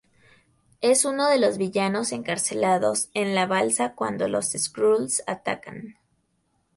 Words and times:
Es 0.81 1.05
uno 1.05 1.29
de 1.29 1.37
los 1.37 1.59
villanos 1.59 2.11
encarcelados 2.11 3.09
en 3.13 3.35
la 3.35 3.45
balsa 3.45 3.93
cuando 3.93 4.27
los 4.27 4.49
Skrulls 4.53 5.21
atacan. 5.27 5.95